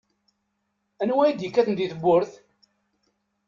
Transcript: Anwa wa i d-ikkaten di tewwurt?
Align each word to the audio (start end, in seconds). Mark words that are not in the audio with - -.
Anwa 1.01 1.15
wa 1.17 1.25
i 1.27 1.31
d-ikkaten 1.33 1.73
di 1.77 1.85
tewwurt? 1.91 2.31